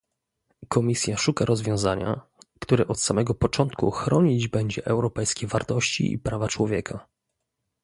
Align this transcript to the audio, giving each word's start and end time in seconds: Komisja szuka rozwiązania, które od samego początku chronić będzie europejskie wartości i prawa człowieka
Komisja 0.67 1.17
szuka 1.17 1.45
rozwiązania, 1.45 2.21
które 2.61 2.87
od 2.87 3.01
samego 3.01 3.33
początku 3.33 3.91
chronić 3.91 4.47
będzie 4.47 4.85
europejskie 4.85 5.47
wartości 5.47 6.13
i 6.13 6.19
prawa 6.19 6.47
człowieka 6.47 7.07